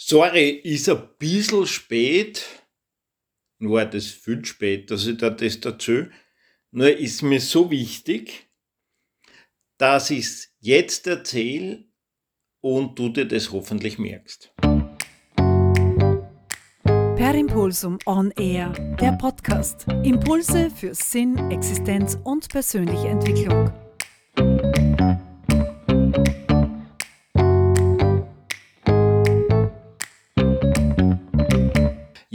Sorry, 0.00 0.50
ist 0.50 0.88
ein 0.88 1.08
bisschen 1.18 1.66
spät. 1.66 2.46
Nur 3.58 3.84
das 3.84 4.06
ist 4.06 4.24
viel 4.24 4.44
spät, 4.44 4.92
dass 4.92 5.08
ich 5.08 5.16
da 5.16 5.28
das 5.28 5.58
dazu. 5.58 6.06
Nur 6.70 6.96
ist 6.96 7.22
mir 7.22 7.40
so 7.40 7.68
wichtig, 7.72 8.48
dass 9.76 10.10
ich 10.10 10.20
es 10.20 10.54
jetzt 10.60 11.08
erzähle 11.08 11.84
und 12.60 12.96
du 12.96 13.08
dir 13.08 13.26
das 13.26 13.50
hoffentlich 13.50 13.98
merkst. 13.98 14.52
Per 16.84 17.34
Impulsum 17.34 17.98
On 18.06 18.30
Air, 18.36 18.70
der 19.00 19.12
Podcast. 19.12 19.84
Impulse 20.04 20.70
für 20.70 20.94
Sinn, 20.94 21.50
Existenz 21.50 22.16
und 22.22 22.48
persönliche 22.48 23.08
Entwicklung. 23.08 23.72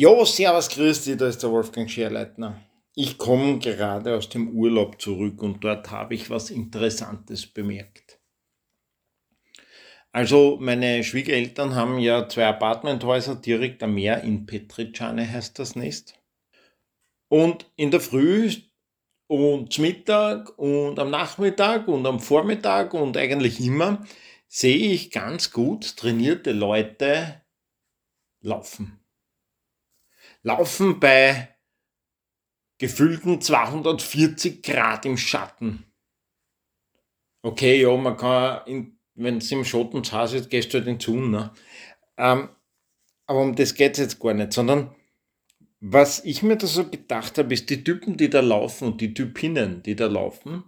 Jo, 0.04 0.26
servus, 0.26 0.68
grüß 0.68 1.06
dich, 1.06 1.16
da 1.16 1.30
ist 1.30 1.44
der 1.44 1.50
Wolfgang 1.50 1.90
Scherleitner. 1.90 2.60
Ich 2.94 3.18
komme 3.18 3.58
gerade 3.60 4.18
aus 4.18 4.28
dem 4.28 4.50
Urlaub 4.50 5.02
zurück 5.02 5.42
und 5.42 5.64
dort 5.64 5.92
habe 5.92 6.14
ich 6.14 6.30
was 6.30 6.50
Interessantes 6.50 7.48
bemerkt. 7.48 8.20
Also, 10.12 10.58
meine 10.60 11.06
Schwiegereltern 11.06 11.76
haben 11.76 12.00
ja 12.00 12.28
zwei 12.28 12.48
Apartmenthäuser 12.48 13.36
direkt 13.36 13.82
am 13.82 13.94
Meer 13.94 14.24
in 14.24 14.46
Petricane 14.46 15.26
heißt 15.32 15.58
das 15.58 15.78
Nest. 15.78 16.20
Und 17.30 17.72
in 17.78 17.90
der 17.90 18.02
Früh 18.02 18.52
und 19.28 19.80
Mittag 19.80 20.60
und 20.60 21.00
am 21.00 21.12
Nachmittag 21.12 21.88
und 21.88 22.06
am 22.06 22.20
Vormittag 22.20 22.94
und 22.94 23.16
eigentlich 23.16 23.62
immer 23.62 24.06
sehe 24.50 24.92
ich 24.92 25.12
ganz 25.12 25.54
gut 25.54 25.96
trainierte 25.96 26.52
Leute 26.52 27.42
laufen 28.42 29.00
laufen 30.44 31.00
bei 31.00 31.50
gefühlten 32.78 33.42
240 33.42 34.62
Grad 34.62 35.06
im 35.06 35.18
Schatten. 35.18 35.86
Okay, 37.42 37.82
ja, 37.82 37.96
man 37.96 38.18
kann, 38.18 38.98
wenn 39.16 39.38
es 39.38 39.52
im 39.52 39.66
Schatten 39.66 40.04
zu 40.04 40.14
Hause 40.14 40.38
ist, 40.38 40.50
gehst 40.50 40.74
du 40.74 40.78
halt 40.78 40.88
in 40.88 40.98
den 40.98 41.32
ne? 41.32 41.54
Ähm, 42.18 42.50
aber 43.26 43.42
um 43.42 43.56
das 43.56 43.74
geht 43.76 43.94
es 43.94 44.00
jetzt 44.00 44.20
gar 44.20 44.34
nicht, 44.34 44.54
sondern 44.54 44.96
was 45.80 46.24
ich 46.24 46.44
mir 46.44 46.58
da 46.58 46.68
so 46.68 46.90
gedacht 46.90 47.38
habe, 47.38 47.54
ist, 47.54 47.70
die 47.70 47.84
Typen, 47.84 48.16
die 48.16 48.30
da 48.30 48.40
laufen 48.40 48.88
und 48.88 49.02
die 49.02 49.14
Typinnen, 49.14 49.84
die 49.84 49.96
da 49.96 50.08
laufen, 50.08 50.64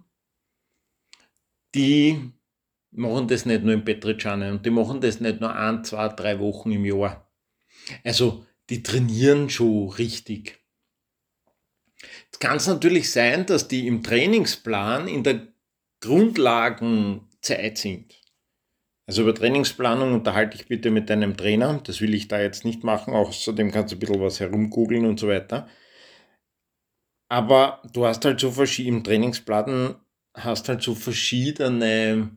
die 1.74 2.32
machen 2.90 3.28
das 3.28 3.46
nicht 3.46 3.62
nur 3.62 3.74
in 3.74 3.84
Petricane 3.84 4.52
und 4.52 4.64
die 4.64 4.70
machen 4.70 5.00
das 5.00 5.20
nicht 5.20 5.40
nur 5.40 5.54
ein, 5.54 5.84
zwei, 5.84 6.08
drei 6.08 6.38
Wochen 6.38 6.72
im 6.72 6.84
Jahr. 6.84 7.30
Also 8.04 8.45
die 8.70 8.82
trainieren 8.82 9.48
schon 9.50 9.88
richtig. 9.90 10.58
Jetzt 12.24 12.40
kann 12.40 12.56
es 12.56 12.66
natürlich 12.66 13.10
sein, 13.10 13.46
dass 13.46 13.68
die 13.68 13.86
im 13.86 14.02
Trainingsplan 14.02 15.08
in 15.08 15.22
der 15.22 15.46
Grundlagenzeit 16.00 17.78
sind. 17.78 18.20
Also 19.06 19.22
über 19.22 19.34
Trainingsplanung 19.34 20.14
unterhalte 20.14 20.56
ich 20.56 20.66
bitte 20.66 20.90
mit 20.90 21.08
deinem 21.08 21.36
Trainer. 21.36 21.80
Das 21.84 22.00
will 22.00 22.12
ich 22.12 22.26
da 22.26 22.40
jetzt 22.40 22.64
nicht 22.64 22.82
machen. 22.82 23.14
Außerdem 23.14 23.70
kannst 23.70 23.92
du 23.92 23.96
ein 23.96 24.00
bisschen 24.00 24.20
was 24.20 24.40
herumgoogeln 24.40 25.06
und 25.06 25.20
so 25.20 25.28
weiter. 25.28 25.68
Aber 27.28 27.82
du 27.92 28.04
hast 28.04 28.24
halt 28.24 28.40
so 28.40 28.50
verschiedene, 28.50 28.98
im 28.98 29.04
Trainingsplan 29.04 29.96
hast 30.34 30.68
halt 30.68 30.82
so 30.82 30.94
verschiedene 30.94 32.36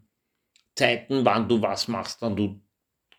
Zeiten, 0.76 1.26
wann 1.26 1.50
du 1.50 1.62
was 1.62 1.88
machst, 1.88 2.22
wann 2.22 2.36
du 2.36 2.62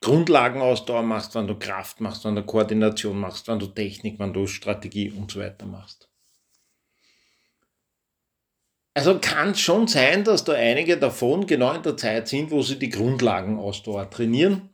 Grundlagenausdauer 0.01 1.03
machst, 1.03 1.35
wenn 1.35 1.47
du 1.47 1.59
Kraft 1.59 2.01
machst, 2.01 2.25
wenn 2.25 2.35
du 2.35 2.43
Koordination 2.43 3.19
machst, 3.19 3.49
wenn 3.49 3.59
du 3.59 3.67
Technik, 3.67 4.19
wenn 4.19 4.33
du 4.33 4.47
Strategie 4.47 5.11
und 5.11 5.31
so 5.31 5.41
weiter 5.41 5.67
machst. 5.67 6.09
Also 8.95 9.19
kann 9.21 9.51
es 9.51 9.61
schon 9.61 9.87
sein, 9.87 10.25
dass 10.25 10.45
da 10.45 10.55
einige 10.55 10.97
davon 10.97 11.47
genau 11.47 11.73
in 11.75 11.83
der 11.83 11.97
Zeit 11.97 12.29
sind, 12.29 12.51
wo 12.51 12.63
sie 12.63 12.79
die 12.79 12.89
Grundlagenausdauer 12.89 14.11
trainieren. 14.11 14.71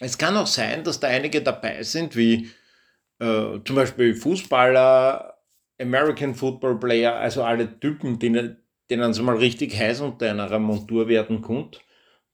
Es 0.00 0.16
kann 0.16 0.36
auch 0.36 0.46
sein, 0.46 0.84
dass 0.84 1.00
da 1.00 1.08
einige 1.08 1.42
dabei 1.42 1.82
sind, 1.82 2.16
wie 2.16 2.50
äh, 3.18 3.58
zum 3.64 3.76
Beispiel 3.76 4.14
Fußballer, 4.14 5.34
American 5.80 6.34
Football 6.34 6.78
Player, 6.78 7.14
also 7.14 7.44
alle 7.44 7.78
Typen, 7.78 8.18
denen, 8.18 8.56
denen 8.88 9.10
es 9.10 9.20
mal 9.20 9.36
richtig 9.36 9.78
heiß 9.78 10.00
unter 10.00 10.30
einer 10.30 10.58
Montur 10.58 11.08
werden 11.08 11.42
kommt, 11.42 11.80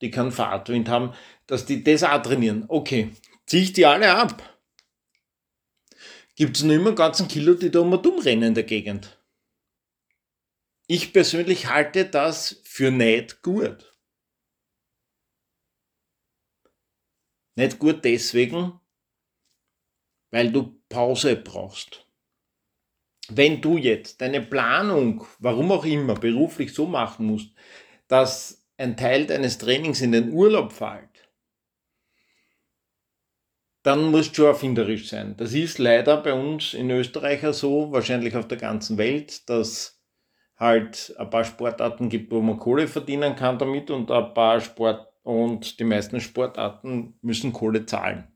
die 0.00 0.10
keinen 0.10 0.32
Fahrtwind 0.32 0.88
haben, 0.88 1.12
dass 1.47 1.66
die 1.66 1.82
das 1.82 2.03
auch 2.03 2.22
trainieren. 2.22 2.64
Okay, 2.69 3.10
ziehe 3.47 3.62
ich 3.62 3.72
die 3.72 3.86
alle 3.86 4.14
ab? 4.14 4.42
Gibt 6.34 6.56
es 6.56 6.62
nur 6.62 6.75
immer 6.75 6.88
einen 6.88 6.97
ganzen 6.97 7.28
Kilo, 7.28 7.54
die 7.54 7.70
da 7.70 7.80
um 7.80 7.92
und 7.92 8.25
rennen 8.25 8.42
in 8.42 8.54
der 8.54 8.64
Gegend? 8.64 9.19
Ich 10.86 11.12
persönlich 11.12 11.69
halte 11.69 12.06
das 12.06 12.60
für 12.64 12.91
nicht 12.91 13.42
gut. 13.42 13.92
Nicht 17.54 17.78
gut 17.78 18.04
deswegen, 18.04 18.80
weil 20.30 20.50
du 20.50 20.80
Pause 20.88 21.36
brauchst. 21.36 22.06
Wenn 23.28 23.60
du 23.60 23.76
jetzt 23.76 24.20
deine 24.20 24.41
Planung, 24.42 25.26
warum 25.38 25.70
auch 25.70 25.84
immer, 25.84 26.14
beruflich 26.14 26.74
so 26.74 26.86
machen 26.86 27.26
musst, 27.26 27.54
dass 28.09 28.66
ein 28.78 28.97
Teil 28.97 29.26
deines 29.26 29.59
Trainings 29.59 30.00
in 30.00 30.12
den 30.12 30.32
Urlaub 30.32 30.72
fällt, 30.72 31.11
dann 33.82 34.10
musst 34.10 34.38
du 34.38 34.44
erfinderisch 34.44 35.09
sein. 35.09 35.37
Das 35.37 35.53
ist 35.54 35.78
leider 35.78 36.16
bei 36.19 36.32
uns 36.32 36.75
in 36.75 36.91
Österreich 36.91 37.43
so, 37.54 37.91
wahrscheinlich 37.93 38.37
auf 38.37 38.47
der 38.47 38.59
ganzen 38.59 38.97
Welt, 38.98 39.48
dass 39.48 40.00
halt 40.56 41.15
ein 41.19 41.31
paar 41.31 41.44
Sportarten 41.44 42.09
gibt, 42.09 42.31
wo 42.31 42.41
man 42.41 42.59
Kohle 42.59 42.87
verdienen 42.87 43.34
kann 43.34 43.59
damit 43.59 43.91
und 43.91 44.10
ein 44.10 44.32
paar 44.34 44.60
Sport 44.60 45.09
und 45.22 45.78
die 45.81 45.84
meisten 45.84 46.21
Sportarten 46.21 47.19
müssen 47.22 47.53
Kohle 47.53 47.87
zahlen. 47.87 48.28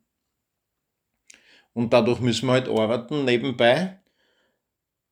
Und 1.72 1.92
dadurch 1.92 2.20
müssen 2.20 2.46
wir 2.46 2.54
halt 2.54 2.68
arbeiten 2.68 3.24
nebenbei, 3.24 4.00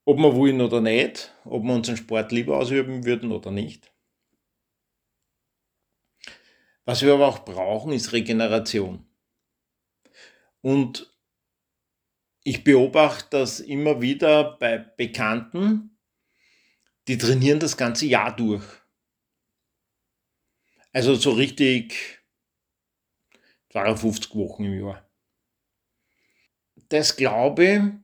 ob 0.04 0.18
wir 0.18 0.34
wollen 0.34 0.60
oder 0.60 0.80
nicht, 0.80 1.32
ob 1.44 1.62
wir 1.62 1.74
unseren 1.74 1.96
Sport 1.96 2.32
lieber 2.32 2.58
ausüben 2.58 3.04
würden 3.04 3.32
oder 3.32 3.50
nicht. 3.50 3.92
Was 6.84 7.02
wir 7.02 7.14
aber 7.14 7.28
auch 7.28 7.44
brauchen, 7.44 7.92
ist 7.92 8.12
Regeneration. 8.12 9.06
Und 10.64 11.14
ich 12.42 12.64
beobachte 12.64 13.28
das 13.38 13.60
immer 13.60 14.00
wieder 14.00 14.56
bei 14.56 14.78
Bekannten, 14.78 15.98
die 17.06 17.18
trainieren 17.18 17.60
das 17.60 17.76
ganze 17.76 18.06
Jahr 18.06 18.34
durch. 18.34 18.64
Also 20.90 21.16
so 21.16 21.32
richtig 21.32 22.24
52 23.72 24.34
Wochen 24.36 24.64
im 24.64 24.86
Jahr. 24.86 25.06
Das 26.88 27.14
glaube 27.14 28.02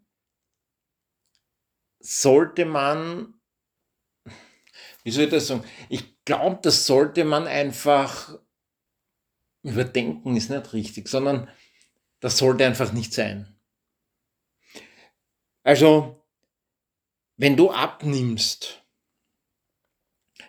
sollte 1.98 2.66
man, 2.66 3.40
wie 5.02 5.10
soll 5.12 5.24
ich 5.24 5.30
das 5.30 5.46
sagen? 5.46 5.64
Ich 5.88 6.22
glaube, 6.26 6.58
das 6.62 6.84
sollte 6.84 7.24
man 7.24 7.46
einfach 7.46 8.38
überdenken, 9.62 10.36
ist 10.36 10.50
nicht 10.50 10.74
richtig, 10.74 11.08
sondern 11.08 11.48
das 12.20 12.38
sollte 12.38 12.64
einfach 12.64 12.92
nicht 12.92 13.12
sein. 13.12 13.56
Also, 15.62 16.24
wenn 17.36 17.56
du 17.56 17.70
abnimmst, 17.70 18.82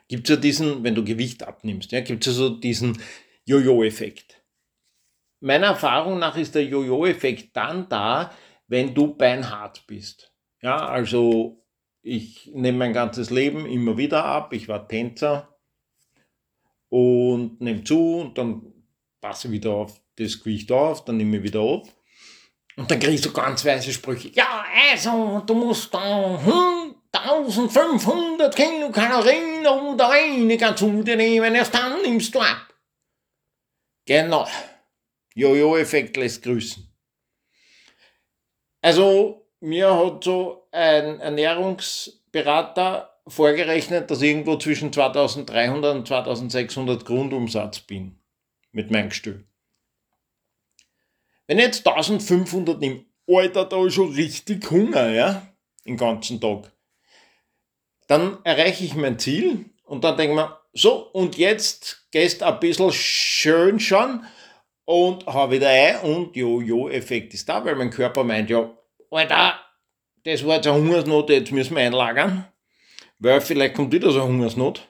gibt 0.07 0.29
es 0.29 0.35
ja 0.35 0.41
diesen, 0.41 0.83
wenn 0.83 0.95
du 0.95 1.03
Gewicht 1.03 1.43
abnimmst, 1.43 1.91
ja, 1.91 2.01
gibt 2.01 2.25
es 2.25 2.33
ja 2.33 2.37
so 2.37 2.49
diesen 2.49 3.01
Jojo-Effekt. 3.45 4.43
Meiner 5.39 5.67
Erfahrung 5.67 6.19
nach 6.19 6.37
ist 6.37 6.53
der 6.53 6.65
Jojo-Effekt 6.65 7.55
dann 7.55 7.89
da, 7.89 8.35
wenn 8.67 8.93
du 8.93 9.15
beinhart 9.15 9.85
bist. 9.87 10.33
Ja, 10.61 10.77
also 10.87 11.65
ich 12.01 12.51
nehme 12.53 12.77
mein 12.77 12.93
ganzes 12.93 13.29
Leben 13.29 13.65
immer 13.65 13.97
wieder 13.97 14.25
ab. 14.25 14.53
Ich 14.53 14.67
war 14.67 14.87
Tänzer 14.87 15.57
und 16.89 17.61
nehme 17.61 17.83
zu 17.83 18.17
und 18.17 18.37
dann 18.37 18.73
passe 19.21 19.51
wieder 19.51 19.71
auf 19.71 20.00
das 20.17 20.39
Gewicht 20.39 20.71
auf, 20.71 21.05
dann 21.05 21.17
nehme 21.17 21.37
ich 21.37 21.43
wieder 21.43 21.61
ab. 21.61 21.83
Und 22.77 22.89
dann 22.89 22.99
kriegst 22.99 23.25
du 23.25 23.31
ganz 23.31 23.65
weiße 23.65 23.91
Sprüche. 23.91 24.29
Ja, 24.29 24.65
also, 24.91 25.43
du 25.45 25.53
musst 25.53 25.93
da 25.93 26.39
1500 27.11 28.55
Kilokalorien 28.55 29.67
oder 29.67 30.09
weniger 30.09 30.75
zu 30.75 31.03
dir 31.03 31.17
nehmen, 31.17 31.53
erst 31.53 31.73
dann 31.73 32.01
nimmst 32.01 32.33
du 32.33 32.39
ab. 32.39 32.73
Genau. 34.05 34.47
Jojo-Effekt 35.35 36.17
lässt 36.17 36.43
grüßen. 36.43 36.87
Also, 38.81 39.47
mir 39.59 39.95
hat 39.95 40.23
so 40.23 40.67
ein 40.71 41.19
Ernährungsberater 41.19 43.19
vorgerechnet, 43.27 44.09
dass 44.09 44.21
ich 44.21 44.31
irgendwo 44.31 44.57
zwischen 44.57 44.91
2300 44.91 45.95
und 45.95 46.07
2600 46.07 47.05
Grundumsatz 47.05 47.81
bin 47.81 48.19
mit 48.71 48.89
meinem 48.89 49.09
Gestühl. 49.09 49.45
Wenn 51.51 51.59
ich 51.59 51.65
jetzt 51.65 51.85
1500 51.85 52.79
nehme, 52.79 53.03
Alter, 53.27 53.65
da 53.65 53.85
ist 53.85 53.95
schon 53.95 54.13
richtig 54.13 54.71
Hunger, 54.71 55.09
ja, 55.09 55.45
den 55.85 55.97
ganzen 55.97 56.39
Tag. 56.39 56.71
Dann 58.07 58.37
erreiche 58.45 58.85
ich 58.85 58.95
mein 58.95 59.19
Ziel 59.19 59.65
und 59.83 60.05
dann 60.05 60.15
denke 60.15 60.31
ich 60.31 60.39
mir, 60.39 60.57
so, 60.71 61.09
und 61.11 61.37
jetzt 61.37 62.07
gehst 62.11 62.41
ein 62.41 62.57
bisschen 62.61 62.93
schön 62.93 63.81
schon 63.81 64.23
und 64.85 65.25
hau 65.25 65.51
wieder 65.51 65.67
ein 65.67 65.99
und 65.99 66.37
Jojo-Effekt 66.37 67.33
ist 67.33 67.49
da, 67.49 67.65
weil 67.65 67.75
mein 67.75 67.89
Körper 67.89 68.23
meint, 68.23 68.49
ja, 68.49 68.71
Alter, 69.09 69.59
das 70.23 70.45
war 70.45 70.55
jetzt 70.55 70.67
eine 70.67 70.77
Hungersnot, 70.77 71.31
jetzt 71.31 71.51
müssen 71.51 71.75
wir 71.75 71.83
einlagern, 71.83 72.47
weil 73.19 73.41
vielleicht 73.41 73.75
kommt 73.75 73.91
wieder 73.91 74.09
so 74.11 74.21
eine 74.21 74.29
Hungersnot 74.29 74.87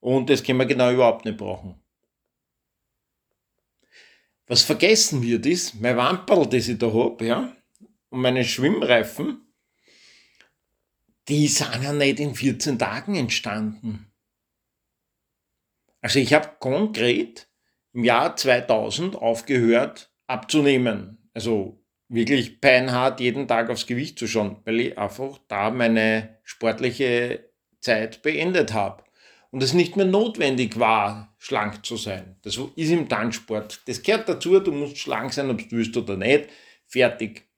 und 0.00 0.30
das 0.30 0.42
können 0.42 0.58
wir 0.58 0.64
genau 0.64 0.90
überhaupt 0.90 1.26
nicht 1.26 1.36
brauchen. 1.36 1.78
Was 4.48 4.62
vergessen 4.62 5.22
wird 5.22 5.44
ist, 5.44 5.80
mein 5.80 5.96
Wamperl, 5.96 6.46
das 6.48 6.68
ich 6.68 6.78
da 6.78 6.92
habe, 6.92 7.26
ja, 7.26 7.52
und 8.08 8.20
meine 8.22 8.44
Schwimmreifen, 8.44 9.42
die 11.28 11.46
sind 11.46 11.82
ja 11.82 11.92
nicht 11.92 12.18
in 12.18 12.34
14 12.34 12.78
Tagen 12.78 13.14
entstanden. 13.14 14.10
Also 16.00 16.18
ich 16.18 16.32
habe 16.32 16.56
konkret 16.58 17.50
im 17.92 18.04
Jahr 18.04 18.34
2000 18.36 19.16
aufgehört 19.16 20.10
abzunehmen. 20.26 21.30
Also 21.34 21.84
wirklich 22.08 22.62
peinhart 22.62 23.20
jeden 23.20 23.46
Tag 23.46 23.68
aufs 23.68 23.86
Gewicht 23.86 24.18
zu 24.18 24.26
schauen, 24.26 24.62
weil 24.64 24.80
ich 24.80 24.98
einfach 24.98 25.38
da 25.48 25.70
meine 25.70 26.38
sportliche 26.44 27.52
Zeit 27.80 28.22
beendet 28.22 28.72
habe. 28.72 29.04
Und 29.50 29.62
es 29.62 29.72
nicht 29.72 29.96
mehr 29.96 30.06
notwendig 30.06 30.78
war, 30.78 31.34
schlank 31.38 31.84
zu 31.86 31.96
sein. 31.96 32.36
Das 32.42 32.58
ist 32.76 32.90
im 32.90 33.08
Tanzsport. 33.08 33.80
Das 33.86 34.02
gehört 34.02 34.28
dazu, 34.28 34.60
du 34.60 34.72
musst 34.72 34.98
schlank 34.98 35.32
sein, 35.32 35.50
ob 35.50 35.58
du 35.58 35.76
willst 35.76 35.96
oder 35.96 36.16
nicht. 36.16 36.48
Fertig. 36.86 37.48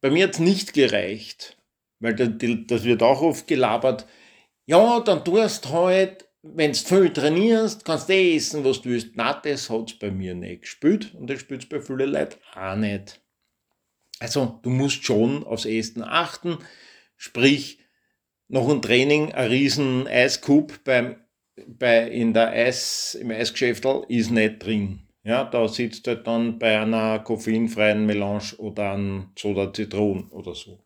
Bei 0.00 0.10
mir 0.10 0.24
hat 0.24 0.34
es 0.34 0.38
nicht 0.38 0.72
gereicht, 0.72 1.56
weil 1.98 2.14
das 2.14 2.84
wird 2.84 3.02
auch 3.02 3.22
oft 3.22 3.46
gelabert. 3.46 4.06
Ja, 4.66 5.00
dann 5.00 5.24
tust 5.24 5.68
halt 5.70 6.30
wenn 6.42 6.72
du 6.72 6.78
viel 6.78 7.12
trainierst, 7.12 7.84
kannst 7.84 8.08
du 8.08 8.14
eh 8.14 8.36
essen, 8.36 8.64
was 8.64 8.80
du 8.80 8.90
willst. 8.90 9.16
Nein, 9.16 9.36
das 9.42 9.68
hat 9.68 9.90
es 9.90 9.98
bei 9.98 10.10
mir 10.10 10.34
nicht 10.34 10.62
gespielt 10.62 11.14
und 11.14 11.28
das 11.28 11.40
spielt 11.40 11.62
es 11.62 11.68
bei 11.68 11.80
vielen 11.80 12.10
Leuten 12.10 12.38
auch 12.54 12.76
nicht. 12.76 13.20
Also, 14.18 14.58
du 14.62 14.70
musst 14.70 15.04
schon 15.04 15.44
aufs 15.44 15.64
Essen 15.64 16.02
achten, 16.02 16.58
sprich, 17.16 17.79
noch 18.50 18.68
ein 18.68 18.82
Training, 18.82 19.32
ein 19.32 19.48
riesen 19.48 20.06
Eiskub 20.06 20.84
beim, 20.84 21.16
bei, 21.66 22.08
in 22.08 22.34
der 22.34 22.50
Eis, 22.50 23.14
im 23.14 23.30
Eisgeschäft 23.30 23.84
ist 24.08 24.30
nicht 24.30 24.64
drin. 24.64 25.06
Ja, 25.22 25.44
da 25.44 25.68
sitzt 25.68 26.06
halt 26.06 26.26
dann 26.26 26.58
bei 26.58 26.80
einer 26.80 27.18
koffeinfreien 27.18 28.06
Melange 28.06 28.56
oder 28.58 28.92
einem 28.92 29.32
Soda 29.38 29.72
Zitron 29.72 30.28
oder 30.30 30.54
so. 30.54 30.84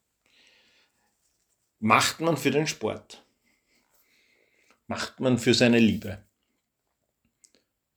Macht 1.78 2.20
man 2.20 2.36
für 2.36 2.50
den 2.50 2.66
Sport 2.66 3.24
macht 4.86 5.20
man 5.20 5.38
für 5.38 5.54
seine 5.54 5.78
Liebe. 5.78 6.24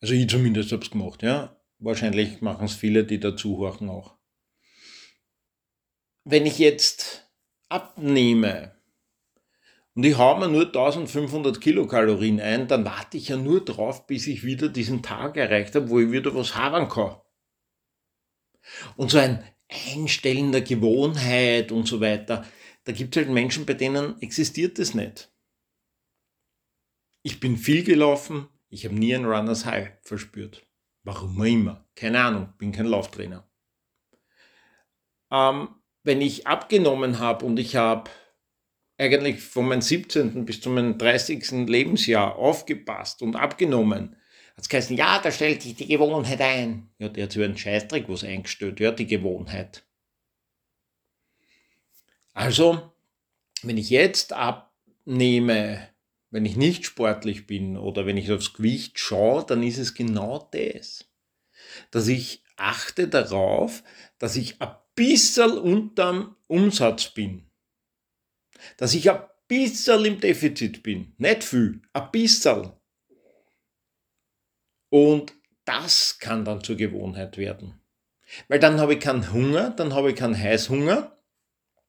Also 0.01 0.13
ich 0.13 0.29
zumindest 0.29 0.71
habe 0.71 0.83
es 0.83 0.91
gemacht, 0.91 1.23
ja. 1.23 1.55
Wahrscheinlich 1.79 2.41
machen 2.41 2.65
es 2.65 2.75
viele, 2.75 3.03
die 3.03 3.19
dazuhören 3.19 3.89
auch. 3.89 4.15
Wenn 6.23 6.45
ich 6.45 6.57
jetzt 6.57 7.29
abnehme 7.69 8.75
und 9.97 10.03
ich 10.03 10.15
haue 10.15 10.39
mir 10.39 10.47
nur 10.47 10.67
1500 10.67 11.59
Kilokalorien 11.59 12.39
ein, 12.39 12.67
dann 12.67 12.85
warte 12.85 13.17
ich 13.17 13.29
ja 13.29 13.35
nur 13.35 13.65
drauf, 13.65 14.05
bis 14.05 14.27
ich 14.27 14.44
wieder 14.44 14.69
diesen 14.69 15.01
Tag 15.01 15.38
erreicht 15.38 15.73
habe, 15.73 15.89
wo 15.89 15.99
ich 15.99 16.11
wieder 16.11 16.35
was 16.35 16.55
haben 16.55 16.88
kann. 16.88 17.15
Und 18.95 19.09
so 19.09 19.17
ein 19.17 19.44
Einstellen 19.67 20.51
der 20.51 20.61
Gewohnheit 20.61 21.71
und 21.71 21.88
so 21.88 21.99
weiter, 21.99 22.45
da 22.83 22.91
gibt 22.91 23.17
es 23.17 23.23
halt 23.23 23.33
Menschen, 23.33 23.65
bei 23.65 23.73
denen 23.73 24.21
existiert 24.21 24.77
das 24.77 24.94
nicht. 24.94 25.31
Ich 27.23 27.39
bin 27.39 27.57
viel 27.57 27.83
gelaufen, 27.83 28.50
ich 28.69 28.85
habe 28.85 28.93
nie 28.93 29.15
ein 29.15 29.25
Runners 29.25 29.65
High 29.65 29.93
verspürt. 30.03 30.67
Warum 31.01 31.43
immer? 31.43 31.89
Keine 31.95 32.19
Ahnung, 32.19 32.53
bin 32.59 32.71
kein 32.71 32.85
Lauftrainer. 32.85 33.50
Ähm, 35.31 35.69
wenn 36.03 36.21
ich 36.21 36.45
abgenommen 36.45 37.17
habe 37.17 37.43
und 37.43 37.57
ich 37.57 37.75
habe 37.75 38.11
eigentlich 38.97 39.41
von 39.41 39.67
meinem 39.67 39.81
17. 39.81 40.45
bis 40.45 40.61
zu 40.61 40.69
meinem 40.69 40.97
30. 40.97 41.67
Lebensjahr 41.67 42.35
aufgepasst 42.35 43.21
und 43.21 43.35
abgenommen, 43.35 44.15
hat 44.55 44.63
es 44.63 44.69
geheißen, 44.69 44.97
ja, 44.97 45.19
da 45.19 45.31
stellt 45.31 45.61
sich 45.61 45.75
die 45.75 45.88
Gewohnheit 45.88 46.41
ein. 46.41 46.89
Ja, 46.97 47.09
der 47.09 47.25
hat 47.25 47.31
so 47.31 47.41
einen 47.41 47.57
Scheißdreck 47.57 48.09
was 48.09 48.23
eingestellt, 48.23 48.79
ja, 48.79 48.91
die 48.91 49.05
Gewohnheit. 49.05 49.83
Also, 52.33 52.91
wenn 53.61 53.77
ich 53.77 53.89
jetzt 53.89 54.33
abnehme, 54.33 55.88
wenn 56.31 56.45
ich 56.45 56.55
nicht 56.55 56.85
sportlich 56.85 57.47
bin 57.47 57.77
oder 57.77 58.05
wenn 58.05 58.17
ich 58.17 58.31
aufs 58.31 58.53
Gewicht 58.53 59.00
schaue, 59.00 59.45
dann 59.45 59.63
ist 59.63 59.77
es 59.77 59.93
genau 59.93 60.50
das. 60.51 61.05
Dass 61.91 62.07
ich 62.07 62.43
achte 62.55 63.07
darauf, 63.07 63.83
dass 64.17 64.35
ich 64.35 64.61
ein 64.61 64.75
bisschen 64.95 65.57
unterm 65.57 66.35
Umsatz 66.47 67.09
bin. 67.13 67.46
Dass 68.77 68.94
ich 68.94 69.09
ein 69.09 69.21
bisschen 69.48 70.06
im 70.06 70.19
Defizit 70.19 70.83
bin. 70.83 71.13
Nicht 71.18 71.44
viel, 71.44 71.81
ein 71.94 72.12
bisschen. 72.12 72.71
Und 74.89 75.33
das 75.65 76.19
kann 76.19 76.45
dann 76.45 76.63
zur 76.63 76.75
Gewohnheit 76.75 77.38
werden. 77.38 77.80
Weil 78.48 78.59
dann 78.59 78.80
habe 78.80 78.95
ich 78.95 79.00
keinen 79.00 79.31
Hunger, 79.31 79.71
dann 79.71 79.94
habe 79.94 80.12
ich 80.12 80.15
keinen 80.15 80.38
Heißhunger. 80.38 81.18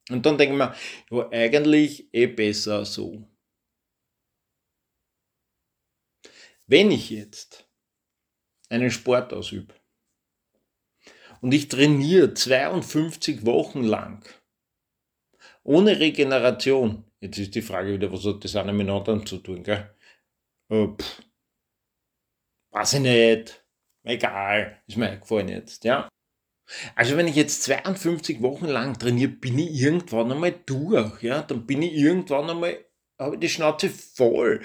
Und 0.09 0.25
dann 0.25 0.37
denke 0.37 0.53
ich 0.53 0.59
mir, 0.59 0.75
ja, 1.11 1.29
eigentlich 1.31 2.13
eh 2.13 2.27
besser 2.27 2.85
so. 2.85 3.27
Wenn 6.65 6.91
ich 6.91 7.09
jetzt 7.09 7.67
einen 8.69 8.91
Sport 8.91 9.33
ausübe 9.33 9.73
und 11.41 11.51
ich 11.53 11.67
trainiere 11.67 12.33
52 12.33 13.45
Wochen 13.45 13.83
lang 13.83 14.23
ohne 15.69 15.99
Regeneration, 15.99 17.05
jetzt 17.21 17.37
ist 17.37 17.53
die 17.53 17.61
Frage 17.61 17.93
wieder, 17.93 18.11
was 18.11 18.25
hat 18.25 18.43
das 18.43 18.55
eine 18.55 18.73
mit 18.73 18.89
anderen 18.89 19.23
zu 19.27 19.37
tun, 19.37 19.63
gell? 19.63 19.95
Äh, 20.69 20.87
pff, 20.87 21.21
weiß 22.71 22.93
ich 22.93 22.99
nicht, 23.01 23.63
egal, 24.03 24.81
ist 24.87 24.97
mir 24.97 25.11
eingefallen 25.11 25.49
jetzt, 25.49 25.83
ja. 25.83 26.09
Also 26.95 27.17
wenn 27.17 27.27
ich 27.27 27.35
jetzt 27.35 27.61
52 27.63 28.41
Wochen 28.41 28.65
lang 28.65 28.97
trainiere, 28.97 29.29
bin 29.29 29.59
ich 29.59 29.79
irgendwann 29.79 30.31
einmal 30.31 30.53
durch, 30.65 31.21
ja, 31.21 31.43
dann 31.43 31.67
bin 31.67 31.83
ich 31.83 31.93
irgendwann 31.93 32.49
einmal, 32.49 32.83
habe 33.19 33.35
ich 33.35 33.41
die 33.41 33.49
Schnauze 33.49 33.89
voll 33.89 34.61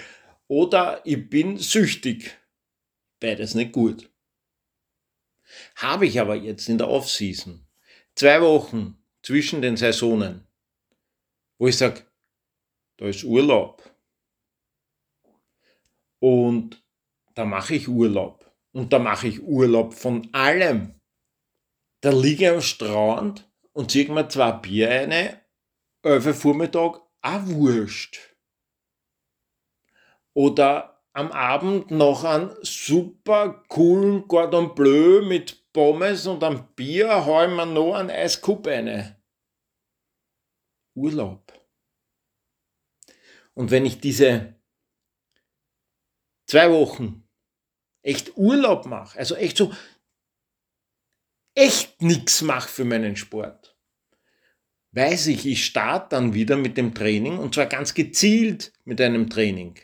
oder 0.48 1.02
ich 1.04 1.28
bin 1.28 1.58
süchtig. 1.58 2.38
Beides 3.20 3.54
nicht 3.54 3.72
gut. 3.72 4.10
Habe 5.76 6.06
ich 6.06 6.18
aber 6.18 6.34
jetzt 6.34 6.68
in 6.70 6.78
der 6.78 6.88
Off-Season 6.88 7.66
zwei 8.14 8.40
Wochen 8.40 8.96
zwischen 9.22 9.60
den 9.60 9.76
Saisonen, 9.76 10.46
wo 11.58 11.68
ich 11.68 11.76
sage, 11.76 12.06
da 12.96 13.06
ist 13.06 13.24
Urlaub. 13.24 13.82
Und 16.20 16.82
da 17.34 17.44
mache 17.44 17.74
ich 17.74 17.88
Urlaub. 17.88 18.50
Und 18.72 18.92
da 18.92 18.98
mache 18.98 19.28
ich 19.28 19.42
Urlaub 19.42 19.94
von 19.94 20.28
allem. 20.32 21.00
Da 22.00 22.10
liege 22.10 22.44
ich 22.44 22.50
am 22.50 22.60
Strand 22.60 23.50
und 23.72 23.90
ziehe 23.90 24.10
mir 24.12 24.28
zwei 24.28 24.52
Bier 24.52 24.90
eine, 24.90 25.40
11 26.02 26.38
Vormittag, 26.38 27.00
auch 27.22 27.46
wurscht 27.46 28.34
oder 30.34 31.00
am 31.12 31.30
Abend 31.32 31.90
noch 31.90 32.24
einen 32.24 32.50
super 32.62 33.62
coolen 33.68 34.26
Cordon 34.28 34.74
Bleu 34.74 35.22
mit 35.22 35.72
Pommes 35.72 36.26
und 36.26 36.42
einem 36.42 36.66
Bier 36.74 37.24
hau 37.24 37.44
ich 37.44 37.50
mir 37.50 37.66
noch 37.66 37.94
einen 37.94 38.10
Eiskub 38.10 38.66
eine. 38.66 39.16
Urlaub. 40.96 41.43
Und 43.54 43.70
wenn 43.70 43.86
ich 43.86 44.00
diese 44.00 44.54
zwei 46.46 46.70
Wochen 46.70 47.28
echt 48.02 48.36
Urlaub 48.36 48.86
mache, 48.86 49.18
also 49.18 49.34
echt 49.36 49.56
so 49.56 49.72
echt 51.54 52.02
nichts 52.02 52.42
mache 52.42 52.68
für 52.68 52.84
meinen 52.84 53.16
Sport, 53.16 53.76
weiß 54.92 55.28
ich, 55.28 55.46
ich 55.46 55.64
starte 55.64 56.10
dann 56.10 56.34
wieder 56.34 56.56
mit 56.56 56.76
dem 56.76 56.94
Training 56.94 57.38
und 57.38 57.54
zwar 57.54 57.66
ganz 57.66 57.94
gezielt 57.94 58.72
mit 58.84 59.00
einem 59.00 59.30
Training. 59.30 59.78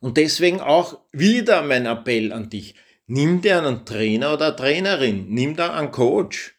Und 0.00 0.16
deswegen 0.16 0.60
auch 0.60 1.00
wieder 1.12 1.62
mein 1.62 1.86
Appell 1.86 2.32
an 2.32 2.50
dich. 2.50 2.74
Nimm 3.06 3.40
dir 3.40 3.58
einen 3.58 3.86
Trainer 3.86 4.34
oder 4.34 4.54
Trainerin, 4.54 5.28
nimm 5.28 5.56
da 5.56 5.74
einen 5.74 5.92
Coach. 5.92 6.58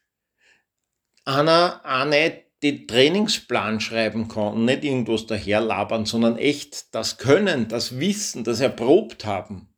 Einer, 1.26 1.84
eine, 1.86 2.45
die 2.74 2.88
Trainingsplan 2.88 3.80
schreiben 3.80 4.28
kann, 4.28 4.66
nicht 4.66 4.84
irgendwas 4.84 5.28
daherlabern, 5.28 6.06
sondern 6.06 6.38
echt 6.38 6.94
das 6.96 7.18
Können, 7.18 7.68
das 7.68 8.00
Wissen, 8.00 8.44
das 8.44 8.60
erprobt 8.60 9.26
haben. 9.26 9.70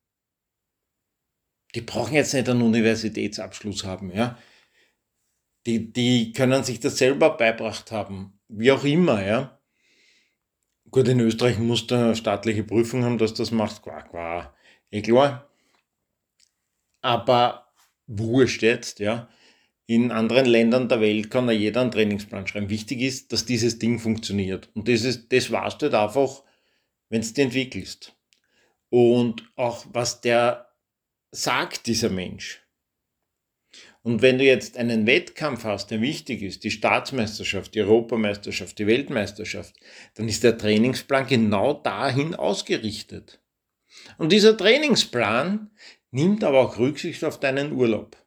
die 1.76 1.82
brauchen 1.82 2.16
jetzt 2.16 2.34
nicht 2.34 2.50
einen 2.50 2.62
Universitätsabschluss 2.62 3.84
haben, 3.84 4.12
ja. 4.12 4.38
Die, 5.66 5.92
die 5.92 6.32
können 6.32 6.64
sich 6.64 6.80
das 6.80 6.98
selber 6.98 7.36
beibracht 7.36 7.92
haben, 7.92 8.40
wie 8.48 8.72
auch 8.72 8.86
immer, 8.86 9.24
ja. 9.24 9.60
Gut, 10.90 11.10
in 11.10 11.20
Österreich 11.20 11.60
muss 11.60 11.92
eine 11.92 12.16
staatliche 12.16 12.64
Prüfung 12.64 13.04
haben, 13.04 13.18
dass 13.18 13.34
das 13.34 13.52
macht, 13.52 13.82
qua, 13.82 14.02
qua, 14.02 14.56
eh 14.92 15.02
klar. 15.02 15.50
Aber 17.02 17.68
wurscht 18.08 18.64
jetzt, 18.64 19.00
ja. 19.00 19.28
In 19.90 20.12
anderen 20.12 20.46
Ländern 20.46 20.90
der 20.90 21.00
Welt 21.00 21.32
kann 21.32 21.48
ja 21.48 21.54
jeder 21.54 21.80
einen 21.80 21.92
Trainingsplan 21.92 22.46
schreiben. 22.46 22.70
Wichtig 22.70 23.00
ist, 23.00 23.32
dass 23.32 23.46
dieses 23.46 23.80
Ding 23.80 24.00
funktioniert. 24.00 24.70
Und 24.74 24.90
das, 24.90 25.04
ist, 25.04 25.32
das 25.32 25.50
warst 25.50 25.82
du 25.82 25.86
halt 25.86 25.96
einfach, 25.96 26.44
wenn 27.10 27.22
du 27.22 27.42
entwickelst. 27.42 28.14
Und 28.90 29.50
auch 29.56 29.86
was 29.94 30.20
der 30.20 30.68
sagt, 31.32 31.88
dieser 31.88 32.10
Mensch. 32.10 32.62
Und 34.04 34.22
wenn 34.22 34.38
du 34.38 34.44
jetzt 34.44 34.78
einen 34.78 35.06
Wettkampf 35.06 35.64
hast, 35.64 35.92
der 35.92 36.02
wichtig 36.02 36.42
ist, 36.42 36.66
die 36.66 36.72
Staatsmeisterschaft, 36.72 37.74
die 37.74 37.82
Europameisterschaft, 37.82 38.80
die 38.80 38.88
Weltmeisterschaft, 38.88 39.74
dann 40.16 40.28
ist 40.28 40.44
der 40.44 40.58
Trainingsplan 40.58 41.28
genau 41.28 41.74
dahin 41.74 42.36
ausgerichtet. 42.36 43.42
Und 44.18 44.32
dieser 44.32 44.56
Trainingsplan 44.56 45.72
nimmt 46.12 46.44
aber 46.44 46.60
auch 46.60 46.78
Rücksicht 46.78 47.24
auf 47.24 47.40
deinen 47.40 47.72
Urlaub. 47.72 48.18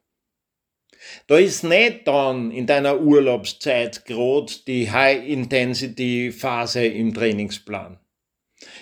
Da 1.27 1.37
ist 1.37 1.63
nicht 1.63 2.07
dann 2.07 2.51
in 2.51 2.67
deiner 2.67 2.99
Urlaubszeit 2.99 4.05
gerade 4.05 4.51
die 4.67 4.91
High-Intensity-Phase 4.91 6.85
im 6.85 7.13
Trainingsplan. 7.13 7.99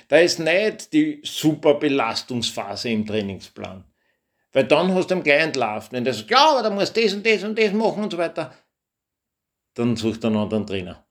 Da 0.07 0.17
ist 0.17 0.39
nicht 0.39 0.91
die 0.93 1.21
super 1.23 1.75
Belastungsphase 1.75 2.89
im 2.89 3.05
Trainingsplan. 3.05 3.85
Weil 4.51 4.65
dann 4.65 4.93
hast 4.93 5.11
du 5.11 5.15
ihm 5.15 5.23
gleich 5.23 5.43
entlarvt. 5.43 5.91
Wenn 5.91 6.03
der 6.03 6.13
sagt, 6.13 6.31
ja, 6.31 6.51
aber 6.51 6.63
da 6.63 6.69
musst 6.69 6.97
du 6.97 7.01
das 7.01 7.13
und 7.13 7.25
das 7.25 7.43
und 7.43 7.57
das 7.57 7.71
machen 7.71 8.03
und 8.03 8.11
so 8.11 8.17
weiter, 8.17 8.53
dann 9.75 9.95
sucht 9.95 10.23
er 10.23 10.27
einen 10.27 10.37
anderen 10.37 10.65
Trainer. 10.65 11.05